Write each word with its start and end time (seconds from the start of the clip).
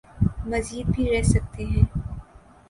مزید 0.45 0.87
بھی 0.87 1.03
رہ 1.11 1.21
سکتے 1.23 1.63
ہیں۔ 1.65 1.85